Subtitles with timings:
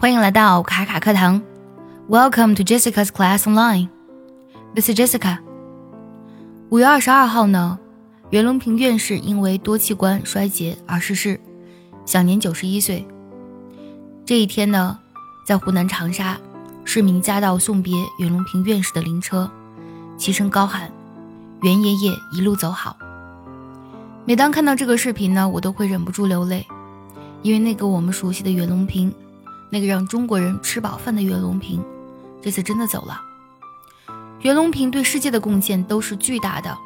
[0.00, 1.42] 欢迎来到卡卡课堂
[2.08, 3.90] ，Welcome to Jessica's class online.
[4.74, 5.40] This is Jessica.
[6.70, 7.78] 五月二十二号呢，
[8.30, 11.38] 袁隆平院士因为多器官衰竭而逝世，
[12.06, 13.06] 享年九十一岁。
[14.24, 14.98] 这一天呢，
[15.44, 16.38] 在湖南长沙，
[16.86, 19.50] 市民夹道送别袁隆平院士的灵车，
[20.16, 20.90] 齐声高喊
[21.60, 22.96] ：“袁爷爷一路走好。”
[24.24, 26.66] 每当看到这个视频呢，我都会忍不住流泪，
[27.42, 29.14] 因为那个我们熟悉的袁隆平。
[29.70, 31.80] 那个让中国人吃饱饭的袁隆平，
[32.42, 33.22] 这次真的走了。
[34.40, 36.76] 袁隆平对世界的贡献都是巨大的，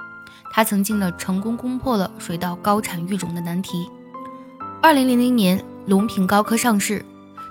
[0.53, 3.91] 他曾经呢成功攻破了水稻高产育种的难题。
[4.83, 7.03] 二零零零年，隆平高科上市，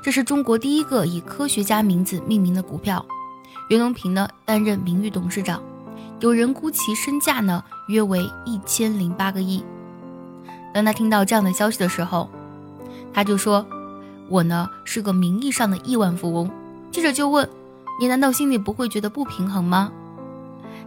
[0.03, 3.03] 这是中国第一个以科学家名字命名的股票。
[3.69, 5.63] 袁隆平呢担任名誉董事长，
[6.19, 9.63] 有人估其身价呢约为一千零八个亿。
[10.73, 12.29] 当他听到这样的消息的时候，
[13.11, 13.65] 他就说。
[14.29, 16.49] 我呢是个名义上的亿万富翁，
[16.91, 17.47] 记者就问
[17.99, 19.91] ：“你难道心里不会觉得不平衡吗？”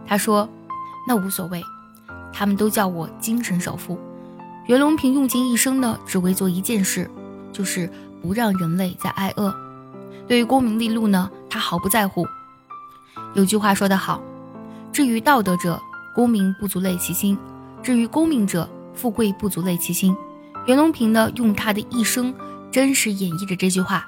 [0.05, 0.49] 他说
[1.07, 1.63] ：“那无所谓，
[2.33, 3.97] 他们都叫我精神首富。”
[4.67, 7.09] 袁隆平用尽一生呢，只为做一件事，
[7.53, 7.89] 就是
[8.21, 9.53] 不让人类再挨饿。
[10.27, 12.25] 对于功名利禄呢，他毫不在乎。
[13.33, 14.21] 有句话说得好
[14.91, 15.79] ：“至于道德者，
[16.13, 17.37] 功名不足累其心；
[17.81, 20.13] 至于功名者，富贵不足累其心。”
[20.67, 22.33] 袁隆平呢，用他的一生。
[22.77, 24.07] 真实演绎着这句话。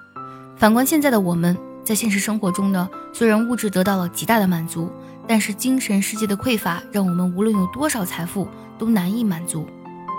[0.56, 4.92] 反观现在的我们，在现实生活中呢，虽然物质得到了极大的满足，
[5.28, 8.48] 但是精神世界的匮乏，让我们无论有多少财富
[8.78, 9.66] 都难以满足。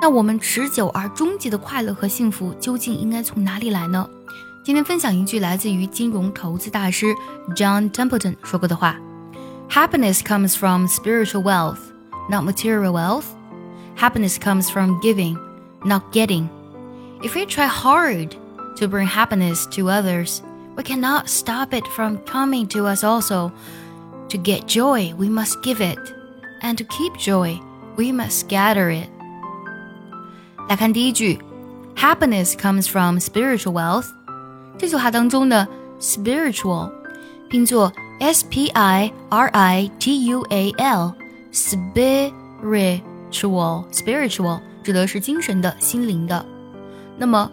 [0.03, 4.05] 那我们持久而终极的快乐和幸福，究竟应该从哪里来呢？
[4.65, 7.15] 今天分享一句来自于金融投资大师
[7.55, 8.97] John Templeton 说过的话
[9.71, 11.79] ：“Happiness comes from spiritual wealth,
[12.29, 13.27] not material wealth.
[13.97, 15.39] Happiness comes from giving,
[15.85, 16.49] not getting.”
[17.23, 18.31] If we try hard
[18.80, 20.42] to bring happiness to others,
[20.76, 23.52] we cannot stop it from coming to us also.
[24.30, 26.00] To get joy, we must give it,
[26.62, 27.60] and to keep joy,
[27.96, 29.10] we must scatter it.
[30.68, 31.40] 来看第一句，
[31.96, 34.08] Happiness comes from spiritual wealth。
[34.78, 35.68] 这句话当中的
[36.00, 36.92] spiritual
[37.50, 42.34] 拼作 s p i r i t u a l，spiritual
[43.92, 46.46] spiritual 指的是精神的、心灵的。
[47.18, 47.50] 那么，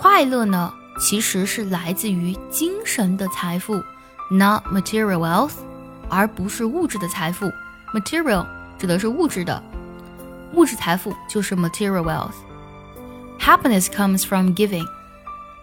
[0.00, 3.82] 快乐呢，其实是来自于精神的财富，
[4.30, 5.54] not material wealth，
[6.08, 7.50] 而不是物质的财富。
[7.94, 8.46] material
[8.78, 9.62] 指的是物质的，
[10.52, 14.86] 物质财富就是 material wealth。Happiness comes from giving，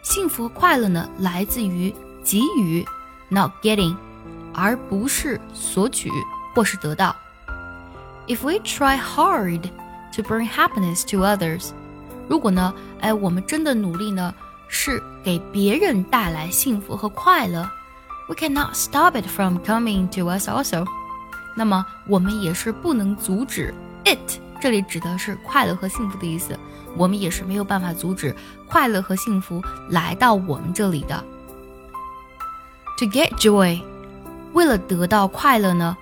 [0.03, 1.93] 幸福和快乐呢，来自于
[2.23, 2.85] 给予，
[3.29, 3.95] not getting，
[4.53, 6.09] 而不是索取
[6.55, 7.15] 或是得到。
[8.27, 9.63] If we try hard
[10.15, 11.71] to bring happiness to others，
[12.28, 14.34] 如果呢，哎，我们真的努力呢，
[14.68, 17.68] 是给别人带来幸福和快乐
[18.28, 20.86] ，we cannot stop it from coming to us also。
[21.56, 23.74] 那么我们也是不能阻止
[24.04, 26.56] it，这里指的是快乐和幸福的意思，
[26.96, 28.34] 我们也是没有办法阻止
[28.66, 31.24] 快乐和幸福来到我们这里的。
[32.98, 33.80] To get joy，
[34.52, 35.96] 为了得到快乐呢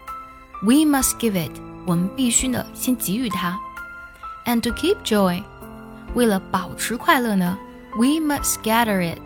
[0.62, 1.52] ，we must give it，
[1.86, 3.58] 我们必须呢先给予它
[4.44, 5.42] ，and to keep joy。
[6.16, 7.58] 为了保持快乐呢
[7.94, 9.20] ，we must scatter it。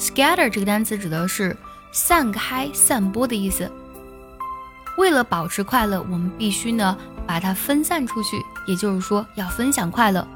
[0.00, 1.56] scatter 这个单词指的是
[1.92, 3.70] 散开、散播的意思。
[4.96, 8.36] 为了保持快乐，我们必须呢把它分散出去，
[8.66, 10.26] 也就是说要分享快乐。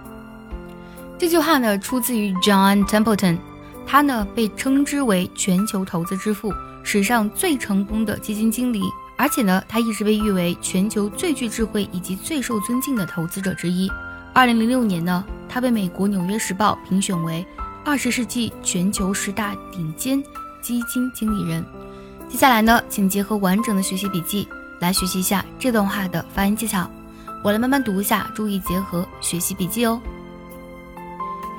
[1.18, 3.38] 这句话呢出自于 John Templeton，
[3.84, 6.54] 他呢被称之为全球投资之父，
[6.84, 8.82] 史上最成功的基金经理，
[9.18, 13.90] 而且呢他一直被誉为全球最具智慧以及最受尊敬的投资者之一。
[14.32, 15.24] 二零零六年呢。
[15.51, 17.45] 他被美国《纽约时报》评选为
[17.85, 20.21] 二十世纪全球十大顶尖
[20.61, 21.65] 基金经理人。
[22.29, 24.47] 接下来呢，请结合完整的学习笔记
[24.79, 26.89] 来学习一下这段话的发音技巧。
[27.43, 30.01] 我来慢慢读一下，注意结合学习笔记哦。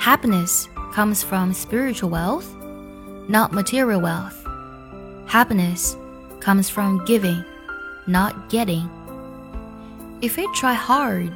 [0.01, 2.45] Happiness comes from spiritual wealth,
[3.27, 4.35] not material wealth.
[5.29, 5.95] Happiness
[6.41, 7.43] comes from giving,
[8.07, 8.89] not getting.
[10.21, 11.33] If we try hard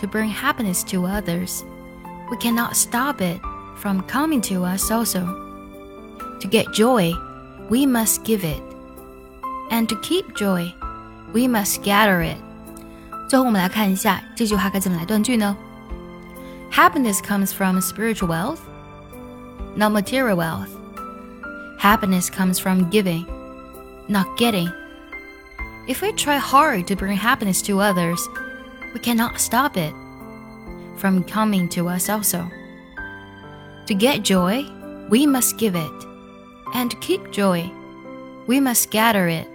[0.00, 1.62] to bring happiness to others,
[2.32, 3.40] we cannot stop it
[3.76, 5.26] from coming to us also.
[6.40, 7.12] To get joy,
[7.70, 8.62] we must give it.
[9.70, 10.72] And to keep joy,
[11.32, 12.38] we must scatter it.
[13.28, 15.56] 最后我们来看一下这句话该怎么来断句呢？
[16.72, 18.60] Happiness comes from spiritual wealth,
[19.76, 20.68] not material wealth.
[21.78, 23.26] Happiness comes from giving,
[24.08, 24.70] not getting.
[25.86, 28.18] If we try hard to bring happiness to others,
[28.94, 29.94] we cannot stop it
[30.97, 32.49] from coming to us also.
[33.87, 34.65] To get joy,
[35.09, 36.05] we must give it,
[36.73, 37.69] And to keep joy,
[38.47, 39.47] we must gather it